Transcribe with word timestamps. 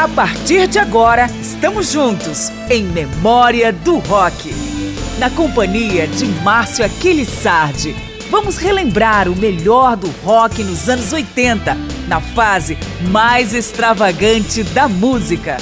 A 0.00 0.08
partir 0.08 0.66
de 0.66 0.78
agora, 0.78 1.26
estamos 1.42 1.92
juntos 1.92 2.48
em 2.70 2.84
Memória 2.84 3.70
do 3.70 3.98
Rock. 3.98 4.50
Na 5.18 5.28
companhia 5.28 6.08
de 6.08 6.24
Márcio 6.42 6.86
Aquiles 6.86 7.28
Sardi, 7.28 7.94
vamos 8.30 8.56
relembrar 8.56 9.28
o 9.28 9.36
melhor 9.36 9.98
do 9.98 10.08
rock 10.24 10.64
nos 10.64 10.88
anos 10.88 11.12
80, 11.12 11.76
na 12.08 12.18
fase 12.18 12.78
mais 13.10 13.52
extravagante 13.52 14.62
da 14.64 14.88
música. 14.88 15.58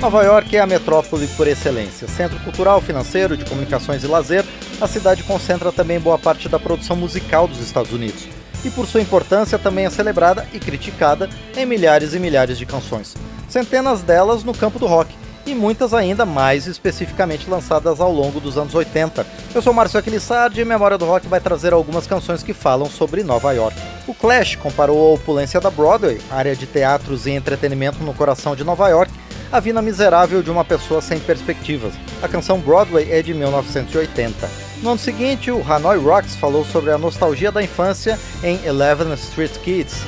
Nova 0.00 0.22
York 0.22 0.56
é 0.56 0.60
a 0.60 0.66
metrópole 0.66 1.26
por 1.36 1.48
excelência. 1.48 2.06
Centro 2.06 2.38
cultural, 2.44 2.80
financeiro, 2.80 3.36
de 3.36 3.44
comunicações 3.44 4.04
e 4.04 4.06
lazer, 4.06 4.44
a 4.80 4.86
cidade 4.86 5.24
concentra 5.24 5.72
também 5.72 5.98
boa 5.98 6.16
parte 6.16 6.48
da 6.48 6.60
produção 6.60 6.94
musical 6.94 7.48
dos 7.48 7.58
Estados 7.58 7.92
Unidos 7.92 8.35
e 8.64 8.70
por 8.70 8.86
sua 8.86 9.00
importância 9.00 9.58
também 9.58 9.86
é 9.86 9.90
celebrada 9.90 10.46
e 10.52 10.58
criticada 10.58 11.28
em 11.56 11.66
milhares 11.66 12.14
e 12.14 12.18
milhares 12.18 12.58
de 12.58 12.66
canções, 12.66 13.14
centenas 13.48 14.02
delas 14.02 14.44
no 14.44 14.54
campo 14.54 14.78
do 14.78 14.86
rock 14.86 15.14
e 15.46 15.54
muitas 15.54 15.94
ainda 15.94 16.26
mais 16.26 16.66
especificamente 16.66 17.48
lançadas 17.48 18.00
ao 18.00 18.12
longo 18.12 18.40
dos 18.40 18.58
anos 18.58 18.74
80. 18.74 19.24
Eu 19.54 19.62
sou 19.62 19.72
Márcio 19.72 19.98
Aquilissardi 19.98 20.60
e 20.60 20.64
Memória 20.64 20.98
do 20.98 21.06
Rock 21.06 21.28
vai 21.28 21.40
trazer 21.40 21.72
algumas 21.72 22.06
canções 22.06 22.42
que 22.42 22.52
falam 22.52 22.86
sobre 22.90 23.22
Nova 23.22 23.52
York. 23.52 23.80
O 24.06 24.14
Clash 24.14 24.56
comparou 24.56 25.12
a 25.12 25.14
opulência 25.14 25.60
da 25.60 25.70
Broadway, 25.70 26.20
área 26.30 26.56
de 26.56 26.66
teatros 26.66 27.26
e 27.26 27.30
entretenimento 27.30 28.02
no 28.02 28.12
coração 28.12 28.56
de 28.56 28.64
Nova 28.64 28.88
York, 28.88 29.12
à 29.52 29.60
vida 29.60 29.80
miserável 29.80 30.42
de 30.42 30.50
uma 30.50 30.64
pessoa 30.64 31.00
sem 31.00 31.20
perspectivas. 31.20 31.94
A 32.20 32.26
canção 32.26 32.58
Broadway 32.58 33.10
é 33.12 33.22
de 33.22 33.32
1980. 33.32 34.65
No 34.82 34.90
ano 34.90 34.98
seguinte, 34.98 35.50
o 35.50 35.62
Hanoi 35.62 35.98
Rocks 35.98 36.36
falou 36.36 36.64
sobre 36.64 36.90
a 36.90 36.98
nostalgia 36.98 37.50
da 37.50 37.62
infância 37.62 38.18
em 38.42 38.62
Eleven 38.64 39.12
Street 39.14 39.56
Kids. 39.58 40.04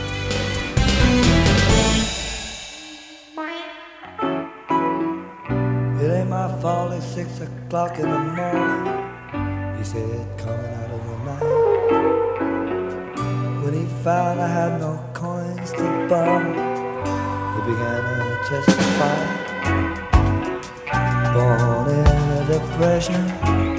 Born 21.34 21.88
in 21.88 22.06
a 22.06 22.44
depression 22.48 23.77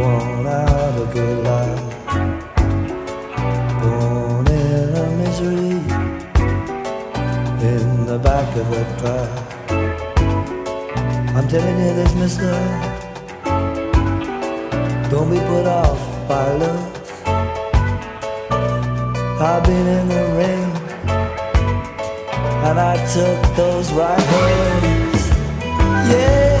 born 0.00 0.46
out 0.46 0.94
a 0.98 1.06
good 1.12 1.44
life, 1.44 1.84
born 3.82 4.46
in 4.46 4.88
a 5.02 5.06
misery 5.20 5.76
in 7.72 8.06
the 8.06 8.18
back 8.18 8.48
of 8.56 8.66
a 8.80 8.84
truck. 8.98 9.30
I'm 11.36 11.46
telling 11.48 11.78
you 11.84 11.92
this, 11.98 12.14
mister, 12.14 12.52
don't 15.10 15.30
be 15.30 15.40
put 15.52 15.66
off 15.66 16.00
by 16.26 16.46
looks. 16.62 17.10
I've 19.48 19.62
been 19.64 19.86
in 19.98 20.08
the 20.08 20.24
rain 20.40 20.70
and 22.68 22.80
I 22.92 22.96
took 23.16 23.38
those 23.54 23.92
right 23.92 24.18
hands. 24.18 25.28
Yeah. 26.10 26.59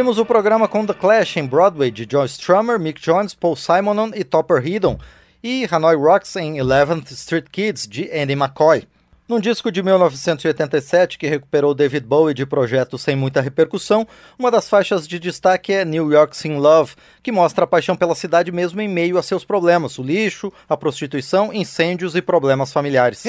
Abrimos 0.00 0.16
o 0.16 0.24
programa 0.24 0.66
com 0.66 0.86
The 0.86 0.94
Clash 0.94 1.36
em 1.36 1.46
Broadway 1.46 1.90
de 1.90 2.06
John 2.06 2.24
Strummer, 2.24 2.80
Mick 2.80 2.98
Jones, 3.02 3.34
Paul 3.34 3.54
Simonon 3.54 4.12
e 4.14 4.24
Topper 4.24 4.56
Headon 4.56 4.98
e 5.44 5.68
Hanoi 5.70 5.94
Rocks 5.94 6.36
em 6.36 6.54
11th 6.54 7.12
Street 7.12 7.44
Kids 7.52 7.86
de 7.86 8.10
Andy 8.10 8.32
McCoy. 8.32 8.88
Num 9.28 9.38
disco 9.38 9.70
de 9.70 9.82
1987 9.82 11.18
que 11.18 11.26
recuperou 11.26 11.74
David 11.74 12.06
Bowie 12.06 12.32
de 12.32 12.46
projetos 12.46 13.02
sem 13.02 13.14
muita 13.14 13.42
repercussão, 13.42 14.08
uma 14.38 14.50
das 14.50 14.70
faixas 14.70 15.06
de 15.06 15.18
destaque 15.18 15.74
é 15.74 15.84
New 15.84 16.10
York's 16.10 16.46
in 16.46 16.56
Love, 16.56 16.94
que 17.22 17.30
mostra 17.30 17.64
a 17.64 17.68
paixão 17.68 17.94
pela 17.94 18.14
cidade 18.14 18.50
mesmo 18.50 18.80
em 18.80 18.88
meio 18.88 19.18
a 19.18 19.22
seus 19.22 19.44
problemas, 19.44 19.98
o 19.98 20.02
lixo, 20.02 20.50
a 20.66 20.78
prostituição, 20.78 21.52
incêndios 21.52 22.16
e 22.16 22.22
problemas 22.22 22.72
familiares. 22.72 23.22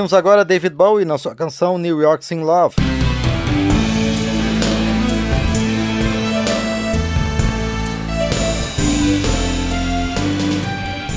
Ouvimos 0.00 0.14
agora 0.14 0.46
David 0.46 0.74
Bowie 0.74 1.04
na 1.04 1.18
sua 1.18 1.34
canção 1.34 1.76
New 1.76 2.00
York's 2.00 2.30
in 2.30 2.40
Love. 2.40 2.74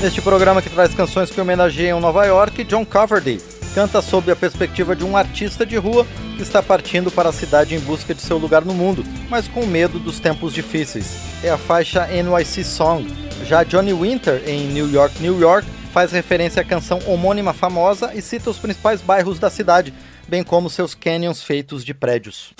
Neste 0.02 0.20
programa 0.20 0.60
que 0.60 0.68
traz 0.68 0.94
canções 0.94 1.30
que 1.30 1.40
homenageiam 1.40 1.98
Nova 1.98 2.26
York, 2.26 2.62
John 2.64 2.84
Cafferty 2.84 3.40
canta 3.74 4.02
sob 4.02 4.30
a 4.30 4.36
perspectiva 4.36 4.94
de 4.94 5.02
um 5.02 5.16
artista 5.16 5.64
de 5.64 5.78
rua 5.78 6.06
que 6.36 6.42
está 6.42 6.62
partindo 6.62 7.10
para 7.10 7.30
a 7.30 7.32
cidade 7.32 7.74
em 7.74 7.80
busca 7.80 8.14
de 8.14 8.20
seu 8.20 8.36
lugar 8.36 8.66
no 8.66 8.74
mundo, 8.74 9.02
mas 9.30 9.48
com 9.48 9.64
medo 9.64 9.98
dos 9.98 10.20
tempos 10.20 10.52
difíceis. 10.52 11.16
É 11.42 11.48
a 11.48 11.56
faixa 11.56 12.06
NYC 12.08 12.62
Song. 12.62 13.10
Já 13.46 13.62
Johnny 13.62 13.94
Winter, 13.94 14.42
em 14.46 14.66
New 14.66 14.90
York, 14.90 15.22
New 15.22 15.40
York, 15.40 15.66
faz 15.94 16.10
referência 16.10 16.60
à 16.60 16.64
canção 16.64 16.98
homônima 17.06 17.52
famosa 17.54 18.12
e 18.12 18.20
cita 18.20 18.50
os 18.50 18.58
principais 18.58 19.00
bairros 19.00 19.38
da 19.38 19.48
cidade, 19.48 19.94
bem 20.26 20.42
como 20.42 20.68
seus 20.68 20.92
canyons 20.92 21.40
feitos 21.40 21.84
de 21.84 21.94
prédios. 21.94 22.52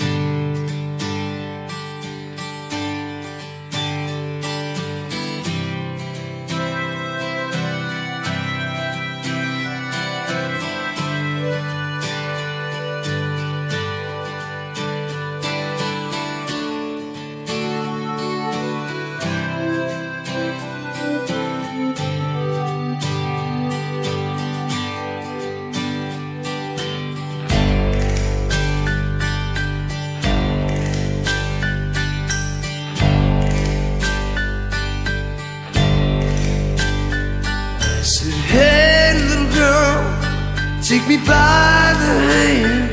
Take 40.84 41.08
me 41.08 41.16
by 41.16 41.94
the 42.02 42.12
hand. 42.28 42.90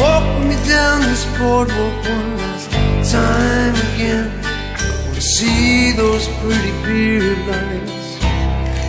Walk 0.00 0.24
me 0.48 0.56
down 0.66 1.02
this 1.02 1.26
boardwalk 1.36 1.94
one 2.08 2.36
last 2.38 2.70
time 3.12 3.74
again. 3.92 4.30
I 4.42 5.04
wanna 5.04 5.20
see 5.20 5.92
those 5.92 6.26
pretty 6.40 6.72
beer 6.82 7.36
lights 7.48 8.16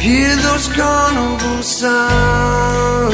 Hear 0.02 0.34
those 0.38 0.70
carnival 0.70 1.62
sounds. 1.62 3.14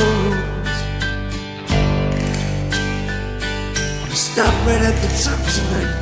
Wanna 4.00 4.16
stop 4.30 4.54
right 4.68 4.84
at 4.90 4.96
the 5.02 5.10
top 5.24 5.42
tonight. 5.56 5.94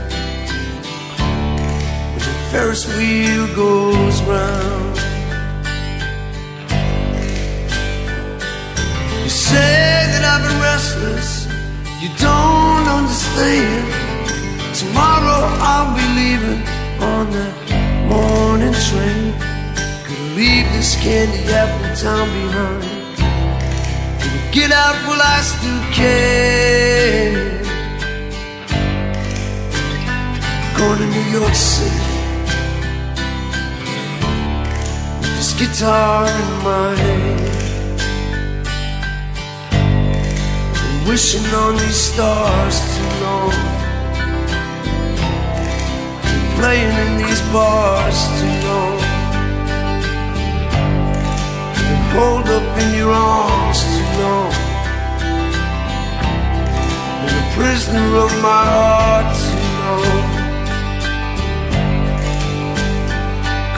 Where 2.11 2.25
the 2.27 2.35
Ferris 2.51 2.85
wheel 2.97 3.47
goes 3.55 4.21
round 4.23 5.04
say 9.55 10.11
that 10.11 10.23
I've 10.31 10.43
been 10.47 10.59
restless. 10.71 11.29
You 12.01 12.09
don't 12.27 12.87
understand. 12.99 13.85
Tomorrow 14.81 15.41
I'll 15.69 15.91
be 15.99 16.05
leaving 16.19 16.61
on 17.11 17.23
that 17.37 17.55
morning 18.11 18.75
train. 18.87 19.25
Gonna 20.07 20.39
leave 20.39 20.67
this 20.75 20.91
candy 21.03 21.41
apple 21.61 21.91
town 22.03 22.27
behind. 22.37 22.83
Gonna 24.21 24.43
get 24.57 24.69
out 24.83 24.97
while 25.07 25.23
I 25.35 25.39
still 25.51 25.83
can. 25.99 27.33
Going 30.77 30.99
to 31.03 31.07
New 31.15 31.27
York 31.39 31.55
City. 31.73 32.05
With 35.19 35.33
this 35.37 35.51
guitar 35.59 36.27
in 36.41 36.49
my 36.67 36.89
hand. 37.03 37.64
Wishing 41.07 41.45
on 41.53 41.77
these 41.77 41.95
stars 41.95 42.79
too 42.95 43.11
long. 43.23 43.53
Playing 46.57 46.93
in 47.03 47.17
these 47.21 47.41
bars 47.53 48.19
too 48.39 48.55
long. 48.67 48.97
Been 51.77 52.03
hold 52.15 52.47
up 52.57 52.77
in 52.81 52.89
your 52.97 53.11
arms 53.11 53.79
too 53.93 54.09
long. 54.23 54.51
Been 57.21 57.35
a 57.43 57.47
prisoner 57.57 58.09
of 58.25 58.31
my 58.41 58.63
heart 58.75 59.29
too 59.45 59.65
long. 59.81 60.25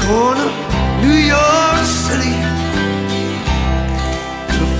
Corner, 0.04 0.52
New 1.02 1.20
York 1.36 1.86
City. 2.06 2.57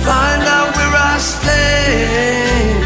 Find 0.08 0.42
out 0.56 0.70
where 0.76 0.94
I 1.12 1.14
stand. 1.34 2.84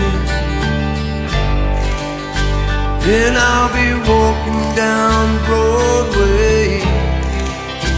Then 3.06 3.32
I'll 3.36 3.72
be 3.80 3.88
walking 4.10 4.62
down 4.84 5.24
Broadway 5.46 6.82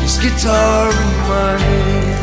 this 0.02 0.16
guitar 0.18 0.90
in 0.90 1.12
my 1.28 1.52
hand. 1.58 2.13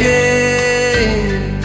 Still 0.00 0.06
can. 0.06 1.60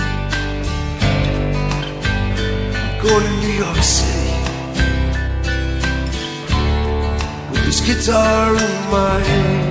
Go 3.01 3.19
to 3.19 3.29
New 3.41 3.53
York 3.63 3.77
City 3.77 4.33
with 7.51 7.63
this 7.65 7.81
guitar 7.81 8.55
in 8.55 8.91
my 8.91 9.19
hand. 9.19 9.63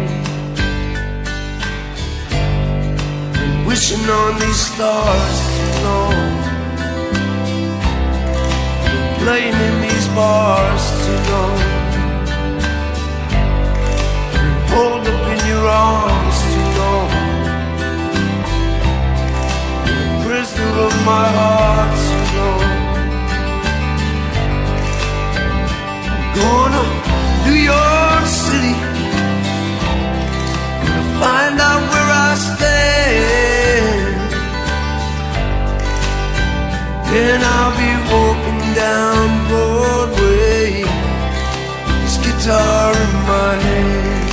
wishing 3.67 4.09
on 4.09 4.39
these 4.39 4.61
stars 4.71 5.39
too 5.57 5.73
long. 5.85 6.33
Playing 9.25 9.59
in 9.69 9.75
these 9.83 10.09
bars 10.09 10.85
too 11.05 11.21
long. 11.33 11.59
Hold 14.71 15.09
up 15.09 15.23
in 15.35 15.41
your 15.49 15.67
arms 15.67 16.24
my 21.05 21.29
heart 21.37 21.95
too 22.09 22.25
long. 22.39 22.65
Going 26.37 26.73
to 26.77 26.85
New 27.45 27.61
York 27.73 28.27
City. 28.45 28.75
Gonna 30.81 31.07
find 31.21 31.57
out 31.69 31.83
where 31.93 32.11
I 32.27 32.31
stand. 32.49 34.15
Then 37.13 37.41
I'll 37.55 37.75
be 37.83 37.93
walking 38.13 38.65
down 38.83 39.25
Broadway 39.49 40.85
this 42.03 42.17
guitar 42.25 42.93
in 43.05 43.13
my 43.29 43.53
hand. 43.67 44.24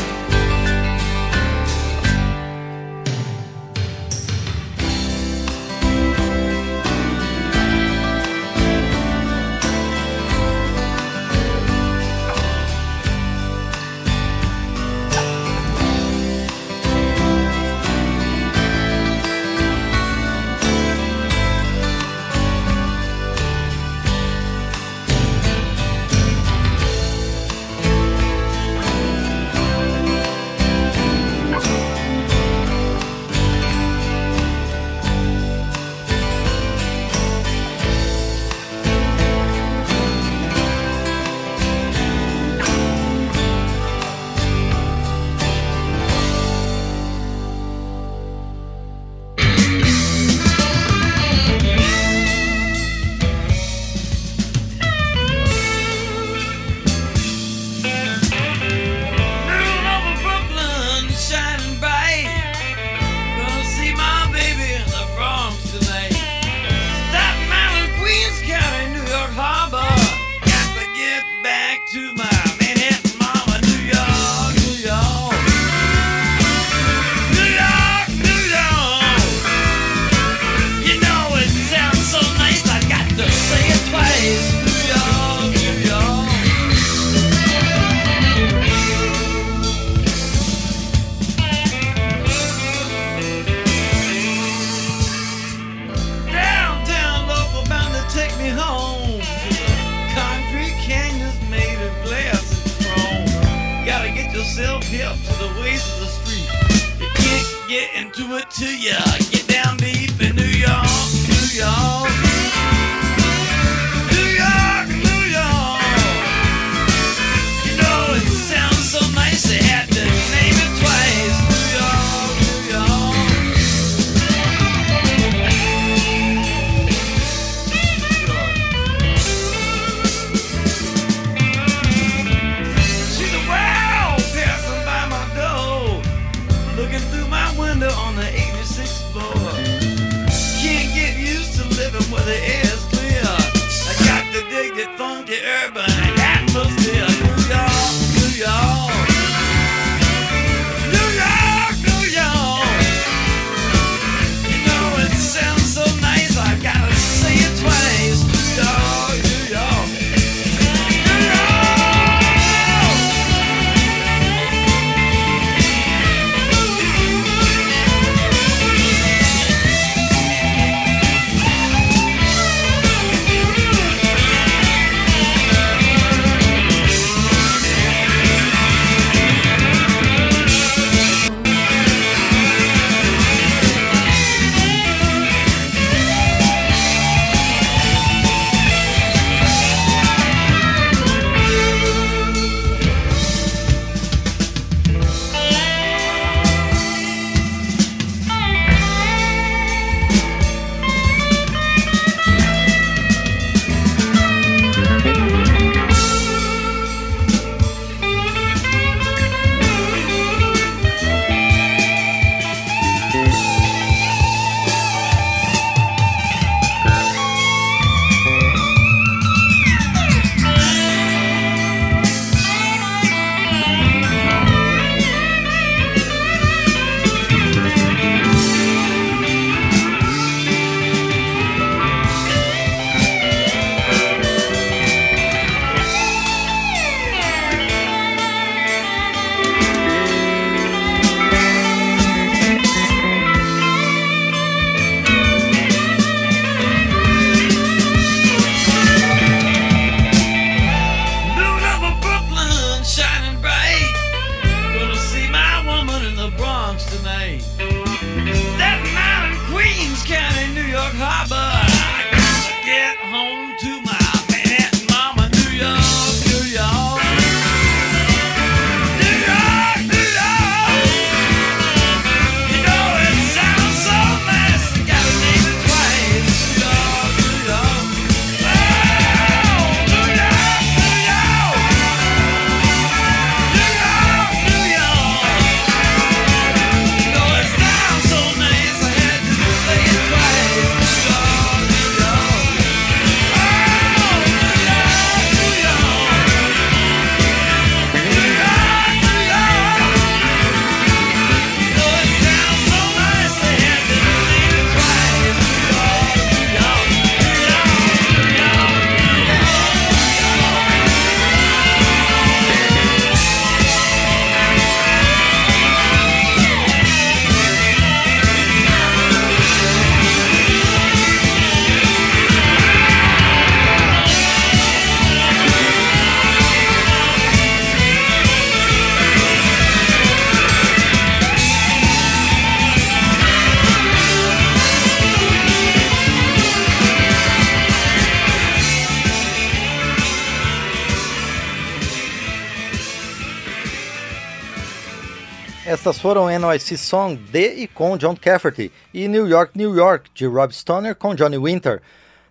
Estas 345.72 346.02
foram 346.02 346.28
NYC 346.28 346.76
Song 346.78 347.16
de 347.16 347.64
e 347.64 347.66
com 347.66 347.96
John 347.96 348.14
Cafferty 348.14 348.70
e 348.94 349.08
New 349.08 349.26
York, 349.26 349.58
New 349.58 349.74
York 349.74 350.12
de 350.14 350.26
Rob 350.26 350.52
Stoner 350.52 350.94
com 350.94 351.16
Johnny 351.16 351.38
Winter. 351.38 351.82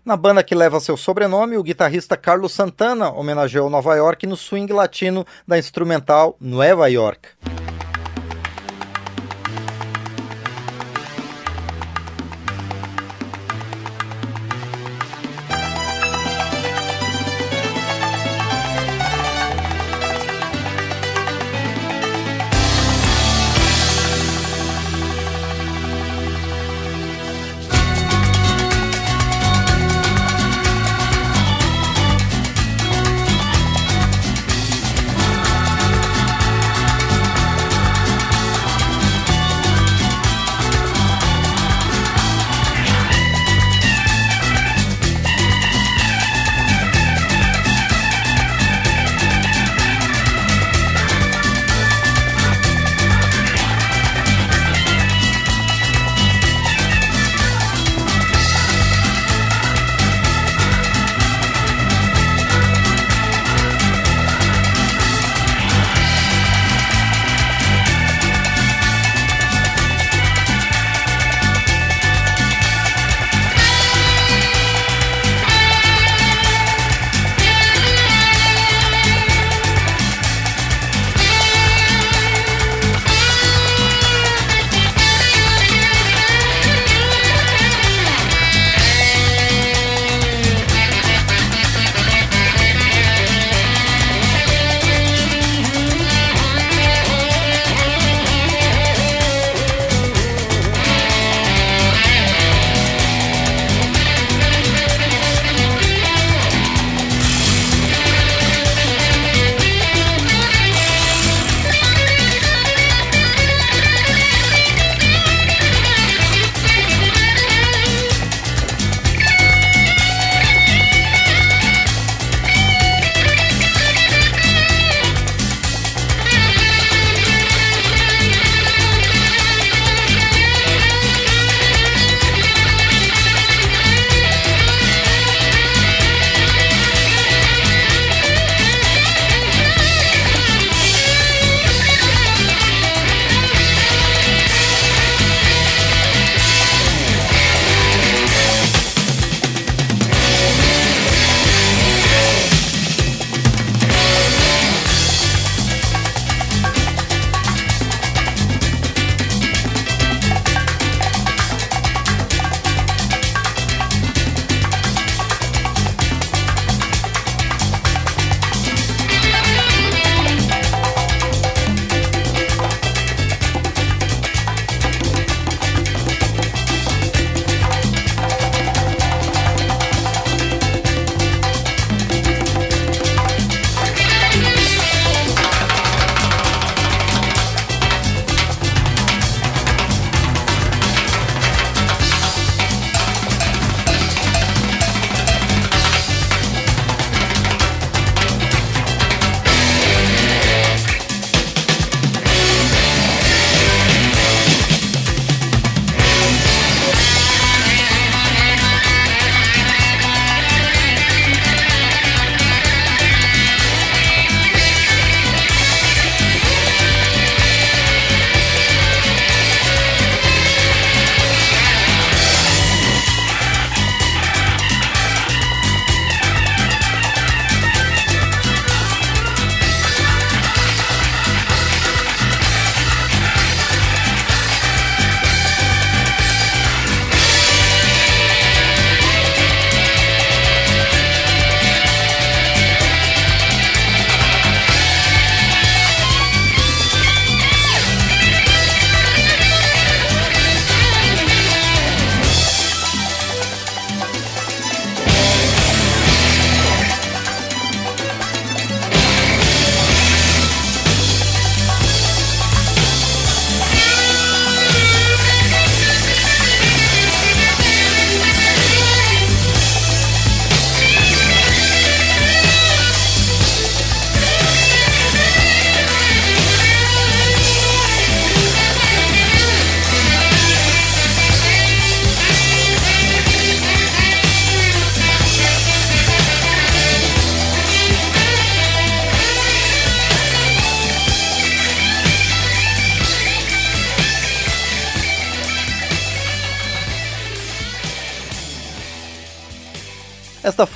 Na 0.05 0.15
banda 0.15 0.43
que 0.43 0.53
leva 0.53 0.79
seu 0.79 0.95
sobrenome, 0.95 1.57
o 1.57 1.63
guitarrista 1.63 2.15
Carlos 2.15 2.51
Santana 2.51 3.09
homenageou 3.09 3.67
Nova 3.67 3.95
York 3.95 4.27
no 4.27 4.37
swing 4.37 4.71
latino 4.71 5.25
da 5.47 5.57
instrumental 5.57 6.37
Nueva 6.39 6.87
York. 6.87 7.29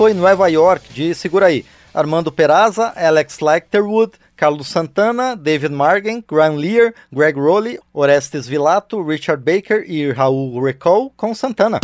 Foi 0.06 0.14
Nova 0.14 0.48
York, 0.48 0.94
de 0.94 1.16
Segura 1.16 1.48
aí. 1.48 1.66
Armando 1.92 2.32
Peraza, 2.32 2.94
Alex 2.96 3.40
Lecterwood, 3.40 4.12
Carlos 4.36 4.68
Santana, 4.68 5.36
David 5.36 5.74
Margen, 5.74 6.24
Graham 6.32 6.58
Lear, 6.58 6.94
Greg 7.12 7.40
Rowley, 7.40 7.80
Orestes 7.92 8.46
Vilato, 8.46 9.02
Richard 9.02 9.44
Baker 9.44 9.84
e 9.88 10.12
Raul 10.12 10.64
Recall 10.64 11.12
com 11.18 11.34
Santana. 11.34 11.80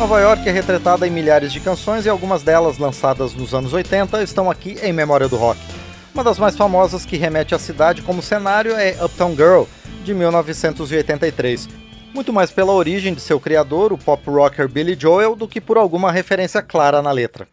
Nova 0.00 0.20
York 0.20 0.48
é 0.48 0.50
retratada 0.50 1.06
em 1.06 1.12
milhares 1.12 1.52
de 1.52 1.60
canções 1.60 2.06
e 2.06 2.08
algumas 2.08 2.42
delas, 2.42 2.76
lançadas 2.76 3.34
nos 3.34 3.54
anos 3.54 3.72
80, 3.72 4.20
estão 4.20 4.50
aqui 4.50 4.78
em 4.82 4.92
memória 4.92 5.28
do 5.28 5.36
rock. 5.36 5.60
Uma 6.12 6.24
das 6.24 6.40
mais 6.40 6.56
famosas 6.56 7.04
que 7.04 7.16
remete 7.16 7.54
à 7.54 7.58
cidade 7.60 8.02
como 8.02 8.20
cenário 8.20 8.72
é 8.72 8.96
Uptown 9.04 9.36
Girl, 9.36 9.62
de 10.06 10.14
1983. 10.14 11.68
Muito 12.14 12.32
mais 12.32 12.52
pela 12.52 12.72
origem 12.72 13.12
de 13.12 13.20
seu 13.20 13.40
criador, 13.40 13.92
o 13.92 13.98
pop 13.98 14.22
rocker 14.30 14.68
Billy 14.68 14.96
Joel, 14.98 15.34
do 15.34 15.48
que 15.48 15.60
por 15.60 15.76
alguma 15.76 16.12
referência 16.12 16.62
clara 16.62 17.02
na 17.02 17.10
letra. 17.10 17.48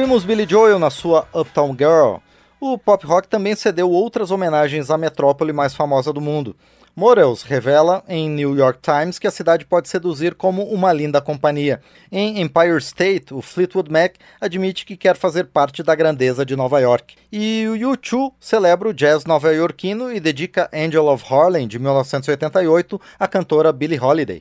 Ouvimos 0.00 0.24
Billy 0.24 0.46
Joel 0.48 0.78
na 0.78 0.88
sua 0.88 1.28
Uptown 1.34 1.76
Girl. 1.78 2.20
O 2.58 2.78
pop 2.78 3.06
rock 3.06 3.28
também 3.28 3.54
cedeu 3.54 3.90
outras 3.90 4.30
homenagens 4.30 4.90
à 4.90 4.96
metrópole 4.96 5.52
mais 5.52 5.74
famosa 5.74 6.10
do 6.10 6.22
mundo. 6.22 6.56
Morels 6.96 7.42
revela 7.42 8.02
em 8.08 8.26
New 8.26 8.56
York 8.56 8.78
Times 8.80 9.18
que 9.18 9.26
a 9.26 9.30
cidade 9.30 9.66
pode 9.66 9.90
seduzir 9.90 10.34
como 10.34 10.64
uma 10.64 10.90
linda 10.90 11.20
companhia. 11.20 11.82
Em 12.10 12.40
Empire 12.40 12.78
State, 12.78 13.34
o 13.34 13.42
Fleetwood 13.42 13.92
Mac 13.92 14.14
admite 14.40 14.86
que 14.86 14.96
quer 14.96 15.18
fazer 15.18 15.44
parte 15.44 15.82
da 15.82 15.94
grandeza 15.94 16.46
de 16.46 16.56
Nova 16.56 16.80
York. 16.80 17.16
E 17.30 17.66
o 17.68 17.74
U2 17.92 18.32
celebra 18.40 18.88
o 18.88 18.94
jazz 18.94 19.26
nova-iorquino 19.26 20.10
e 20.10 20.18
dedica 20.18 20.70
Angel 20.72 21.08
of 21.08 21.22
Harlem, 21.30 21.68
de 21.68 21.78
1988, 21.78 22.98
à 23.18 23.28
cantora 23.28 23.70
Billie 23.70 24.00
Holiday. 24.00 24.40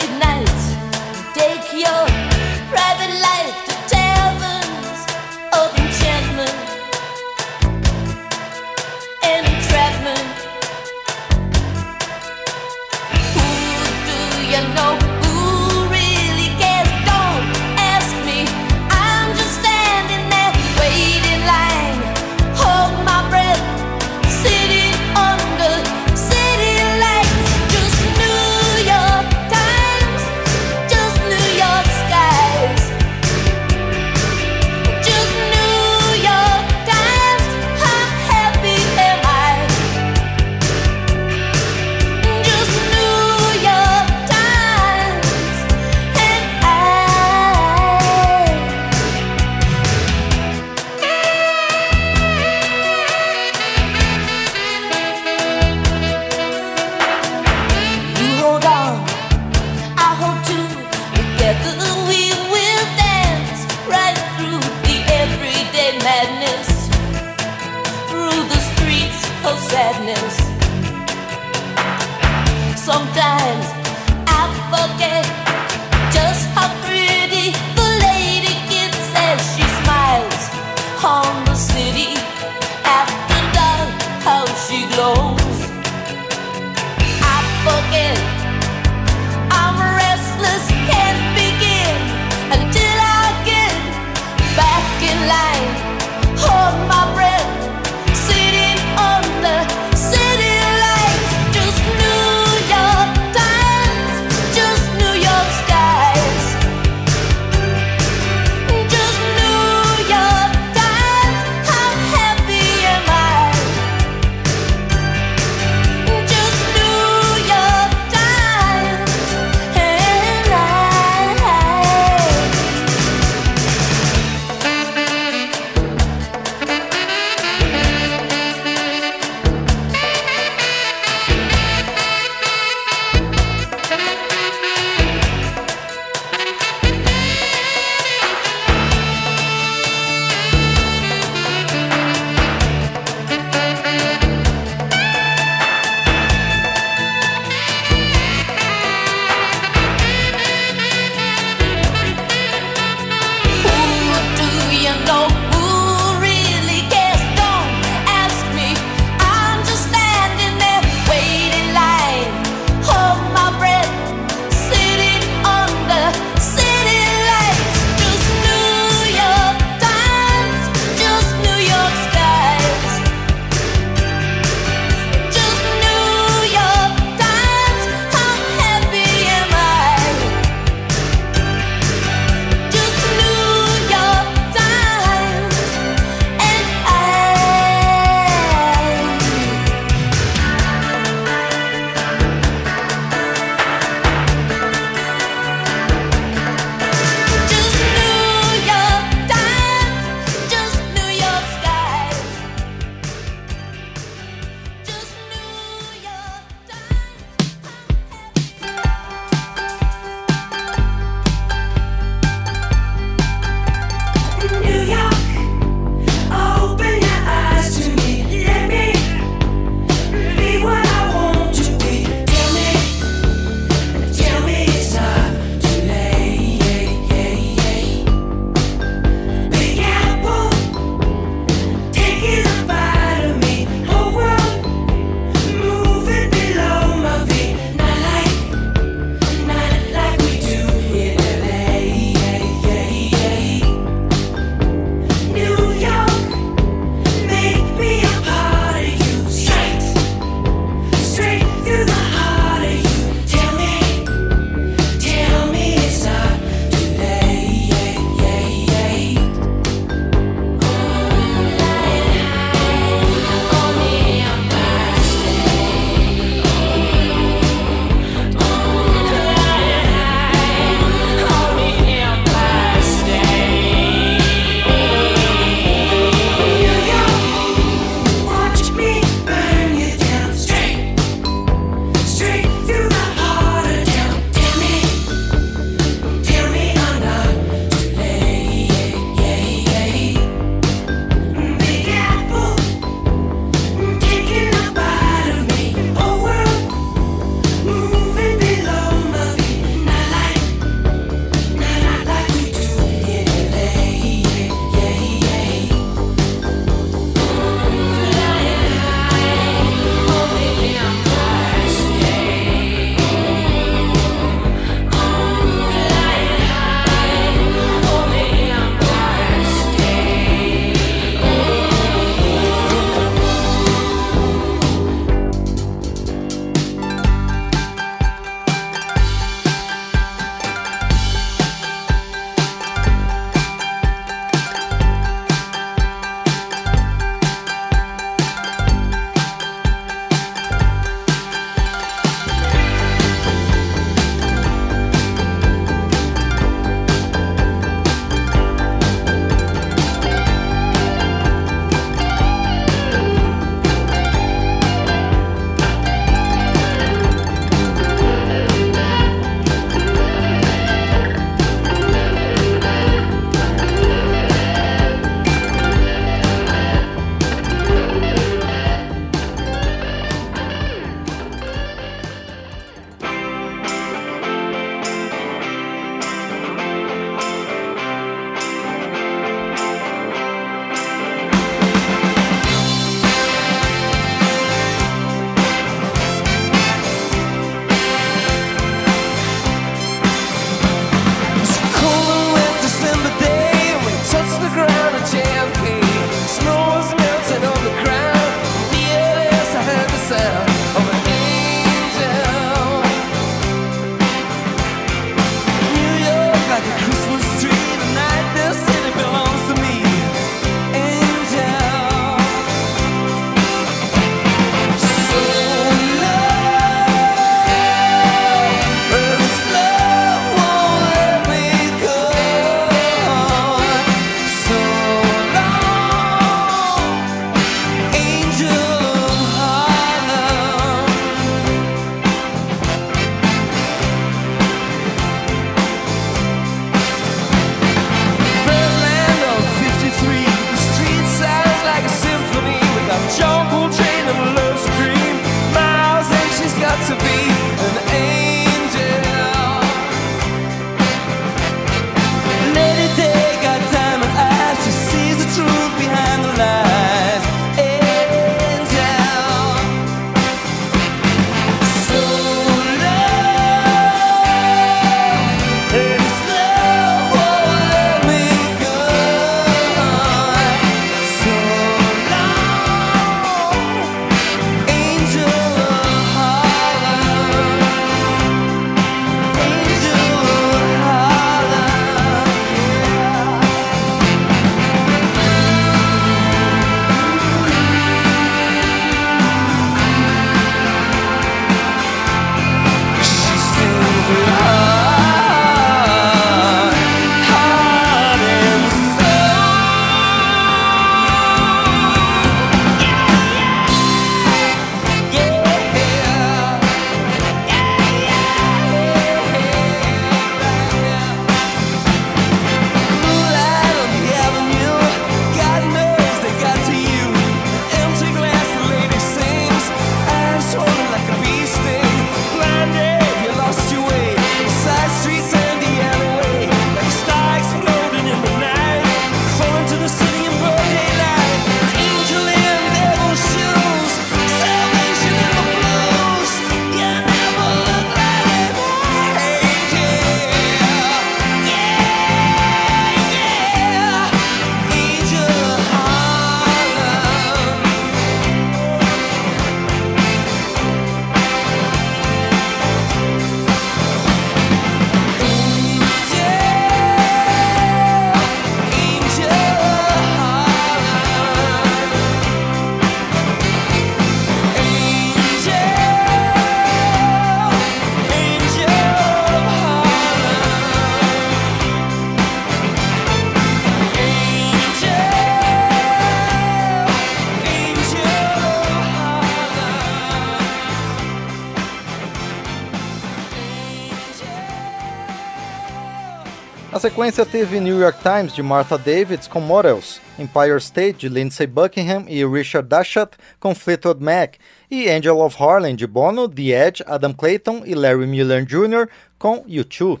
Sequência 586.88 587.26
teve 587.26 587.60
New 587.60 587.78
York 587.78 587.98
Times 588.02 588.32
de 588.32 588.42
Martha 588.42 588.78
Davids 588.78 589.28
com 589.28 589.40
Models, 589.40 590.00
Empire 590.18 590.56
State 590.56 591.00
de 591.00 591.08
Lindsey 591.10 591.46
Buckingham 591.46 592.06
e 592.08 592.24
Richard 592.24 592.66
Dashut 592.66 593.10
com 593.38 593.54
Fleetwood 593.54 594.02
Mac, 594.02 594.36
e 594.70 594.88
Angel 594.88 595.18
of 595.18 595.36
Harlem 595.38 595.76
de 595.76 595.86
Bono, 595.86 596.26
The 596.26 596.66
Edge, 596.66 596.82
Adam 596.86 597.12
Clayton 597.12 597.60
e 597.66 597.74
Larry 597.74 598.06
Mullen 598.06 598.46
Jr. 598.46 598.88
com 599.18 599.44
U2. 599.44 600.00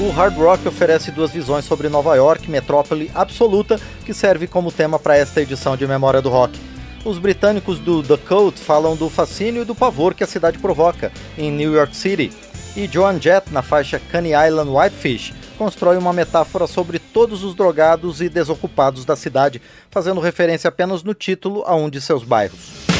O 0.00 0.10
hard 0.10 0.36
rock 0.36 0.66
oferece 0.66 1.12
duas 1.12 1.30
visões 1.30 1.64
sobre 1.64 1.88
Nova 1.88 2.16
York, 2.16 2.50
metrópole 2.50 3.08
absoluta, 3.14 3.80
que 4.04 4.12
serve 4.12 4.48
como 4.48 4.72
tema 4.72 4.98
para 4.98 5.16
esta 5.16 5.40
edição 5.40 5.76
de 5.76 5.86
Memória 5.86 6.20
do 6.20 6.28
Rock. 6.28 6.75
Os 7.06 7.18
britânicos 7.18 7.78
do 7.78 8.02
The 8.02 8.16
Code 8.16 8.58
falam 8.58 8.96
do 8.96 9.08
fascínio 9.08 9.62
e 9.62 9.64
do 9.64 9.76
pavor 9.76 10.12
que 10.12 10.24
a 10.24 10.26
cidade 10.26 10.58
provoca 10.58 11.12
em 11.38 11.52
New 11.52 11.72
York 11.72 11.96
City. 11.96 12.32
E 12.76 12.88
Joan 12.88 13.20
Jett, 13.20 13.52
na 13.52 13.62
faixa 13.62 14.02
Coney 14.10 14.32
Island 14.32 14.68
Whitefish, 14.68 15.32
constrói 15.56 15.98
uma 15.98 16.12
metáfora 16.12 16.66
sobre 16.66 16.98
todos 16.98 17.44
os 17.44 17.54
drogados 17.54 18.20
e 18.20 18.28
desocupados 18.28 19.04
da 19.04 19.14
cidade, 19.14 19.62
fazendo 19.88 20.20
referência 20.20 20.66
apenas 20.66 21.04
no 21.04 21.14
título 21.14 21.62
a 21.64 21.76
um 21.76 21.88
de 21.88 22.00
seus 22.00 22.24
bairros. 22.24 22.95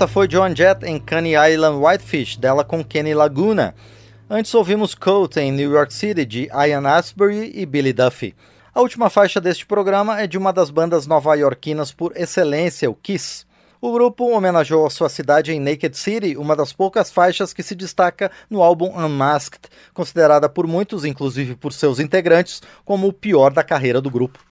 Esta 0.00 0.08
foi 0.08 0.26
John 0.28 0.56
Jett 0.56 0.82
em 0.86 0.98
Coney 0.98 1.34
Island 1.34 1.76
Whitefish, 1.76 2.38
dela 2.38 2.64
com 2.64 2.82
Kenny 2.82 3.12
Laguna. 3.12 3.74
Antes 4.30 4.54
ouvimos 4.54 4.94
Coat 4.94 5.38
em 5.38 5.52
New 5.52 5.70
York 5.70 5.92
City, 5.92 6.24
de 6.24 6.48
Ian 6.54 6.88
Astbury 6.88 7.52
e 7.54 7.66
Billy 7.66 7.92
Duffy. 7.92 8.34
A 8.74 8.80
última 8.80 9.10
faixa 9.10 9.42
deste 9.42 9.66
programa 9.66 10.18
é 10.18 10.26
de 10.26 10.38
uma 10.38 10.54
das 10.54 10.70
bandas 10.70 11.06
nova-iorquinas 11.06 11.92
por 11.92 12.16
excelência, 12.16 12.90
o 12.90 12.94
Kiss. 12.94 13.44
O 13.78 13.92
grupo 13.92 14.30
homenageou 14.30 14.86
a 14.86 14.90
sua 14.90 15.10
cidade 15.10 15.52
em 15.52 15.60
Naked 15.60 15.94
City, 15.94 16.34
uma 16.34 16.56
das 16.56 16.72
poucas 16.72 17.12
faixas 17.12 17.52
que 17.52 17.62
se 17.62 17.74
destaca 17.74 18.30
no 18.48 18.62
álbum 18.62 18.98
Unmasked, 18.98 19.68
considerada 19.92 20.48
por 20.48 20.66
muitos, 20.66 21.04
inclusive 21.04 21.56
por 21.56 21.74
seus 21.74 22.00
integrantes, 22.00 22.62
como 22.86 23.06
o 23.06 23.12
pior 23.12 23.52
da 23.52 23.62
carreira 23.62 24.00
do 24.00 24.10
grupo. 24.10 24.49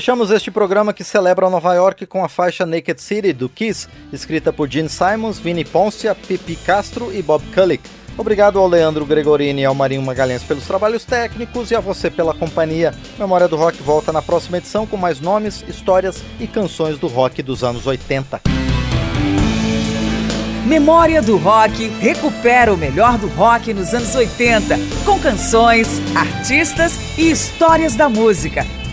Fechamos 0.00 0.30
este 0.30 0.50
programa 0.50 0.94
que 0.94 1.04
celebra 1.04 1.50
Nova 1.50 1.74
York 1.74 2.06
com 2.06 2.24
a 2.24 2.28
faixa 2.30 2.64
Naked 2.64 3.02
City 3.02 3.34
do 3.34 3.50
Kiss, 3.50 3.86
escrita 4.10 4.50
por 4.50 4.66
Gene 4.66 4.88
Simons, 4.88 5.38
Vinnie 5.38 5.62
Poncia, 5.62 6.14
Pipi 6.14 6.56
Castro 6.56 7.14
e 7.14 7.20
Bob 7.20 7.44
Kulick. 7.52 7.86
Obrigado 8.16 8.58
ao 8.58 8.66
Leandro 8.66 9.04
Gregorini 9.04 9.60
e 9.60 9.64
ao 9.66 9.74
Marinho 9.74 10.00
Magalhães 10.00 10.42
pelos 10.42 10.66
trabalhos 10.66 11.04
técnicos 11.04 11.70
e 11.70 11.74
a 11.74 11.80
você 11.80 12.10
pela 12.10 12.32
companhia. 12.32 12.94
Memória 13.18 13.46
do 13.46 13.56
Rock 13.56 13.82
volta 13.82 14.10
na 14.10 14.22
próxima 14.22 14.56
edição 14.56 14.86
com 14.86 14.96
mais 14.96 15.20
nomes, 15.20 15.62
histórias 15.68 16.24
e 16.40 16.46
canções 16.46 16.98
do 16.98 17.06
rock 17.06 17.42
dos 17.42 17.62
anos 17.62 17.86
80. 17.86 18.40
Memória 20.64 21.20
do 21.20 21.36
Rock 21.36 21.88
recupera 22.00 22.72
o 22.72 22.76
melhor 22.78 23.18
do 23.18 23.26
rock 23.28 23.74
nos 23.74 23.92
anos 23.92 24.14
80, 24.14 24.78
com 25.04 25.18
canções, 25.18 26.00
artistas 26.16 27.18
e 27.18 27.30
histórias 27.30 27.94
da 27.94 28.08
música 28.08 28.64